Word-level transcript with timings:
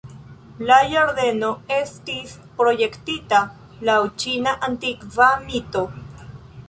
La 0.69 0.77
ĝardeno 0.93 1.49
estis 1.75 2.33
projektita 2.61 3.43
laŭ 3.91 3.99
ĉina 4.25 4.59
antikva 4.69 5.29
mito. 5.49 5.85